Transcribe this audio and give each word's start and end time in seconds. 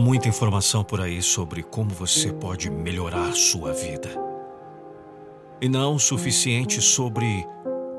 Muita 0.00 0.28
informação 0.28 0.82
por 0.82 0.98
aí 0.98 1.20
sobre 1.20 1.62
como 1.62 1.90
você 1.90 2.32
pode 2.32 2.70
melhorar 2.70 3.34
sua 3.34 3.74
vida. 3.74 4.08
E 5.60 5.68
não 5.68 5.96
o 5.96 6.00
suficiente 6.00 6.80
sobre 6.80 7.46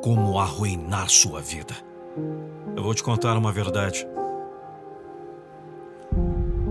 como 0.02 0.40
arruinar 0.40 1.08
sua 1.12 1.40
vida. 1.40 1.76
Eu 2.76 2.82
vou 2.82 2.96
te 2.96 3.04
contar 3.04 3.38
uma 3.38 3.52
verdade. 3.52 4.08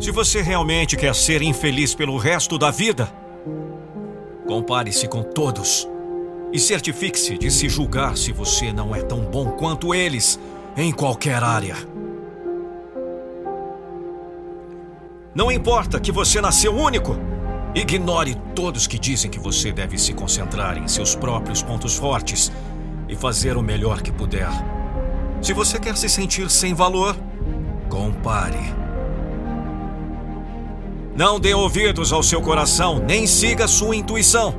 Se 0.00 0.10
você 0.10 0.42
realmente 0.42 0.96
quer 0.96 1.14
ser 1.14 1.42
infeliz 1.42 1.94
pelo 1.94 2.16
resto 2.16 2.58
da 2.58 2.72
vida, 2.72 3.08
compare-se 4.48 5.06
com 5.06 5.22
todos 5.22 5.88
e 6.52 6.58
certifique-se 6.58 7.38
de 7.38 7.52
se 7.52 7.68
julgar 7.68 8.16
se 8.16 8.32
você 8.32 8.72
não 8.72 8.96
é 8.96 9.00
tão 9.00 9.20
bom 9.20 9.52
quanto 9.52 9.94
eles 9.94 10.40
em 10.76 10.90
qualquer 10.90 11.40
área. 11.40 11.76
Não 15.32 15.50
importa 15.50 16.00
que 16.00 16.10
você 16.10 16.40
nasceu 16.40 16.74
único. 16.74 17.16
Ignore 17.72 18.34
todos 18.52 18.88
que 18.88 18.98
dizem 18.98 19.30
que 19.30 19.38
você 19.38 19.70
deve 19.70 19.96
se 19.96 20.12
concentrar 20.12 20.76
em 20.76 20.88
seus 20.88 21.14
próprios 21.14 21.62
pontos 21.62 21.94
fortes 21.94 22.50
e 23.08 23.14
fazer 23.14 23.56
o 23.56 23.62
melhor 23.62 24.02
que 24.02 24.10
puder. 24.10 24.48
Se 25.40 25.52
você 25.52 25.78
quer 25.78 25.96
se 25.96 26.08
sentir 26.08 26.50
sem 26.50 26.74
valor, 26.74 27.16
compare. 27.88 28.74
Não 31.16 31.38
dê 31.38 31.54
ouvidos 31.54 32.12
ao 32.12 32.24
seu 32.24 32.42
coração, 32.42 32.98
nem 32.98 33.24
siga 33.24 33.68
sua 33.68 33.94
intuição. 33.94 34.54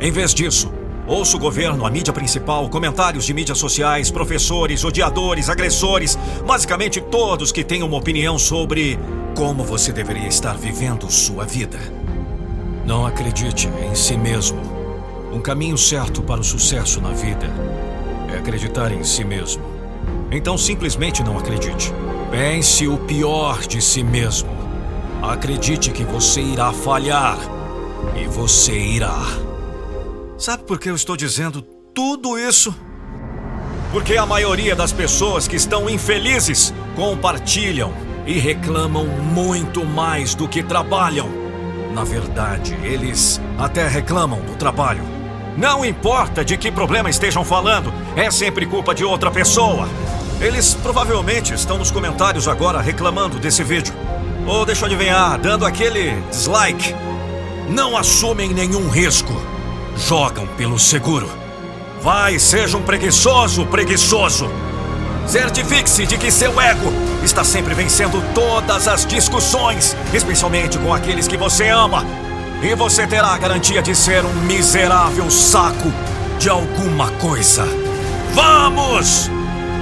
Em 0.00 0.10
vez 0.10 0.32
disso, 0.32 0.72
ouça 1.06 1.36
o 1.36 1.40
governo, 1.40 1.86
a 1.86 1.90
mídia 1.90 2.12
principal, 2.12 2.68
comentários 2.68 3.24
de 3.24 3.34
mídias 3.34 3.58
sociais, 3.58 4.10
professores, 4.10 4.84
odiadores, 4.84 5.48
agressores, 5.48 6.18
basicamente 6.46 7.00
todos 7.00 7.52
que 7.52 7.64
têm 7.64 7.82
uma 7.82 7.96
opinião 7.96 8.38
sobre 8.38 8.98
como 9.34 9.64
você 9.64 9.92
deveria 9.92 10.28
estar 10.28 10.56
vivendo 10.56 11.10
sua 11.10 11.44
vida. 11.44 11.78
Não 12.86 13.06
acredite 13.06 13.68
em 13.68 13.94
si 13.94 14.16
mesmo. 14.16 14.60
Um 15.32 15.40
caminho 15.40 15.78
certo 15.78 16.22
para 16.22 16.40
o 16.40 16.44
sucesso 16.44 17.00
na 17.00 17.10
vida 17.10 17.46
é 18.32 18.38
acreditar 18.38 18.92
em 18.92 19.02
si 19.04 19.24
mesmo. 19.24 19.62
Então 20.30 20.56
simplesmente 20.58 21.22
não 21.22 21.38
acredite. 21.38 21.92
Pense 22.30 22.86
o 22.86 22.96
pior 22.98 23.60
de 23.66 23.80
si 23.80 24.02
mesmo. 24.02 24.50
Acredite 25.22 25.90
que 25.90 26.04
você 26.04 26.40
irá 26.40 26.72
falhar 26.72 27.38
e 28.16 28.26
você 28.26 28.76
irá. 28.76 29.51
Sabe 30.42 30.64
por 30.64 30.76
que 30.76 30.90
eu 30.90 30.96
estou 30.96 31.16
dizendo 31.16 31.62
tudo 31.94 32.36
isso? 32.36 32.74
Porque 33.92 34.16
a 34.16 34.26
maioria 34.26 34.74
das 34.74 34.90
pessoas 34.90 35.46
que 35.46 35.54
estão 35.54 35.88
infelizes 35.88 36.74
compartilham 36.96 37.94
e 38.26 38.40
reclamam 38.40 39.06
muito 39.06 39.84
mais 39.84 40.34
do 40.34 40.48
que 40.48 40.60
trabalham. 40.60 41.28
Na 41.94 42.02
verdade, 42.02 42.76
eles 42.82 43.40
até 43.56 43.86
reclamam 43.86 44.40
do 44.40 44.56
trabalho. 44.56 45.04
Não 45.56 45.84
importa 45.84 46.44
de 46.44 46.56
que 46.56 46.72
problema 46.72 47.08
estejam 47.08 47.44
falando, 47.44 47.94
é 48.16 48.28
sempre 48.28 48.66
culpa 48.66 48.96
de 48.96 49.04
outra 49.04 49.30
pessoa. 49.30 49.88
Eles 50.40 50.74
provavelmente 50.74 51.54
estão 51.54 51.78
nos 51.78 51.92
comentários 51.92 52.48
agora 52.48 52.80
reclamando 52.80 53.38
desse 53.38 53.62
vídeo. 53.62 53.94
Ou 54.44 54.66
deixa 54.66 54.82
eu 54.82 54.86
adivinhar, 54.86 55.38
dando 55.38 55.64
aquele 55.64 56.20
dislike. 56.30 56.96
Não 57.70 57.96
assumem 57.96 58.52
nenhum 58.52 58.88
risco. 58.88 59.51
Jogam 59.96 60.46
pelo 60.56 60.78
seguro. 60.78 61.28
Vai, 62.00 62.38
seja 62.38 62.76
um 62.76 62.82
preguiçoso, 62.82 63.66
preguiçoso. 63.66 64.50
Certifique-se 65.26 66.06
de 66.06 66.18
que 66.18 66.30
seu 66.30 66.60
ego 66.60 66.92
está 67.22 67.44
sempre 67.44 67.74
vencendo 67.74 68.22
todas 68.34 68.88
as 68.88 69.06
discussões, 69.06 69.96
especialmente 70.12 70.78
com 70.78 70.92
aqueles 70.92 71.28
que 71.28 71.36
você 71.36 71.68
ama. 71.68 72.04
E 72.62 72.74
você 72.74 73.06
terá 73.06 73.28
a 73.28 73.38
garantia 73.38 73.82
de 73.82 73.94
ser 73.94 74.24
um 74.24 74.34
miserável 74.42 75.30
saco 75.30 75.92
de 76.38 76.48
alguma 76.48 77.10
coisa. 77.12 77.64
Vamos! 78.34 79.30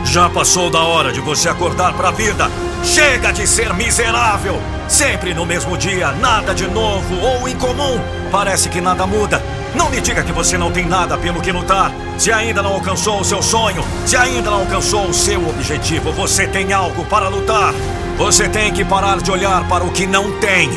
Já 0.04 0.28
passou 0.28 0.70
da 0.70 0.80
hora 0.80 1.12
de 1.12 1.20
você 1.20 1.48
acordar 1.48 1.92
para 1.94 2.08
a 2.08 2.12
vida. 2.12 2.50
Chega 2.82 3.32
de 3.32 3.46
ser 3.46 3.72
miserável! 3.74 4.60
Sempre 4.88 5.32
no 5.32 5.46
mesmo 5.46 5.76
dia, 5.76 6.12
nada 6.12 6.54
de 6.54 6.66
novo 6.66 7.14
ou 7.20 7.48
incomum. 7.48 8.00
Parece 8.30 8.68
que 8.68 8.80
nada 8.80 9.06
muda. 9.06 9.42
Não 9.74 9.88
me 9.88 10.00
diga 10.00 10.22
que 10.22 10.32
você 10.32 10.58
não 10.58 10.70
tem 10.70 10.84
nada 10.84 11.16
pelo 11.16 11.40
que 11.40 11.52
lutar. 11.52 11.92
Se 12.18 12.32
ainda 12.32 12.62
não 12.62 12.74
alcançou 12.74 13.20
o 13.20 13.24
seu 13.24 13.42
sonho, 13.42 13.84
se 14.04 14.16
ainda 14.16 14.50
não 14.50 14.60
alcançou 14.60 15.06
o 15.06 15.14
seu 15.14 15.48
objetivo, 15.48 16.12
você 16.12 16.46
tem 16.46 16.72
algo 16.72 17.04
para 17.04 17.28
lutar. 17.28 17.72
Você 18.18 18.48
tem 18.48 18.72
que 18.72 18.84
parar 18.84 19.18
de 19.18 19.30
olhar 19.30 19.66
para 19.68 19.84
o 19.84 19.90
que 19.90 20.06
não 20.06 20.32
tem 20.38 20.70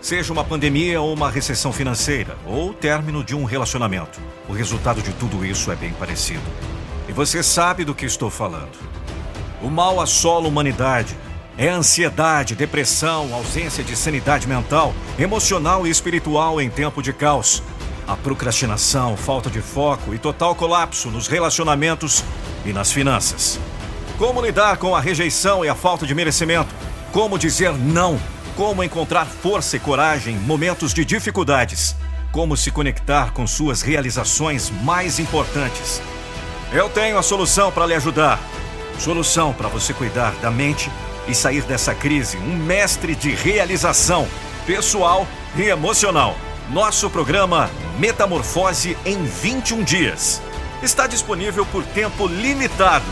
Seja 0.00 0.32
uma 0.32 0.44
pandemia 0.44 1.00
ou 1.00 1.12
uma 1.12 1.30
recessão 1.30 1.72
financeira, 1.72 2.36
ou 2.46 2.70
o 2.70 2.74
término 2.74 3.24
de 3.24 3.34
um 3.34 3.44
relacionamento, 3.44 4.20
o 4.48 4.52
resultado 4.52 5.02
de 5.02 5.12
tudo 5.12 5.44
isso 5.44 5.70
é 5.72 5.76
bem 5.76 5.92
parecido. 5.92 6.42
E 7.08 7.12
você 7.12 7.42
sabe 7.42 7.84
do 7.84 7.94
que 7.94 8.06
estou 8.06 8.30
falando. 8.30 8.78
O 9.62 9.68
mal 9.68 10.00
assola 10.00 10.46
a 10.46 10.48
humanidade. 10.48 11.16
É 11.56 11.68
ansiedade, 11.68 12.54
depressão, 12.54 13.34
ausência 13.34 13.82
de 13.82 13.96
sanidade 13.96 14.46
mental, 14.46 14.94
emocional 15.18 15.84
e 15.86 15.90
espiritual 15.90 16.60
em 16.60 16.70
tempo 16.70 17.02
de 17.02 17.12
caos 17.12 17.64
a 18.08 18.16
procrastinação, 18.16 19.18
falta 19.18 19.50
de 19.50 19.60
foco 19.60 20.14
e 20.14 20.18
total 20.18 20.54
colapso 20.54 21.10
nos 21.10 21.28
relacionamentos 21.28 22.24
e 22.64 22.72
nas 22.72 22.90
finanças. 22.90 23.60
Como 24.16 24.40
lidar 24.40 24.78
com 24.78 24.96
a 24.96 25.00
rejeição 25.00 25.62
e 25.62 25.68
a 25.68 25.74
falta 25.74 26.06
de 26.06 26.14
merecimento? 26.14 26.74
Como 27.12 27.38
dizer 27.38 27.72
não? 27.72 28.18
Como 28.56 28.82
encontrar 28.82 29.26
força 29.26 29.76
e 29.76 29.80
coragem 29.80 30.36
em 30.36 30.38
momentos 30.38 30.94
de 30.94 31.04
dificuldades? 31.04 31.94
Como 32.32 32.56
se 32.56 32.70
conectar 32.70 33.32
com 33.32 33.46
suas 33.46 33.82
realizações 33.82 34.70
mais 34.82 35.18
importantes? 35.18 36.00
Eu 36.72 36.88
tenho 36.88 37.18
a 37.18 37.22
solução 37.22 37.70
para 37.70 37.86
lhe 37.86 37.94
ajudar. 37.94 38.40
Solução 38.98 39.52
para 39.52 39.68
você 39.68 39.92
cuidar 39.92 40.32
da 40.36 40.50
mente 40.50 40.90
e 41.28 41.34
sair 41.34 41.62
dessa 41.62 41.94
crise 41.94 42.38
um 42.38 42.56
mestre 42.56 43.14
de 43.14 43.30
realização 43.30 44.26
pessoal 44.66 45.26
e 45.56 45.62
emocional. 45.62 46.34
Nosso 46.70 47.08
programa 47.08 47.70
Metamorfose 47.98 48.96
em 49.04 49.22
21 49.24 49.82
dias 49.82 50.40
está 50.80 51.08
disponível 51.08 51.66
por 51.66 51.84
tempo 51.84 52.28
limitado 52.28 53.04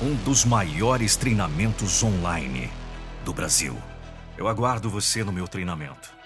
Um 0.00 0.14
dos 0.24 0.44
maiores 0.44 1.14
treinamentos 1.14 2.02
online 2.02 2.68
do 3.24 3.32
Brasil. 3.32 3.76
Eu 4.36 4.48
aguardo 4.48 4.90
você 4.90 5.22
no 5.22 5.32
meu 5.32 5.46
treinamento. 5.46 6.21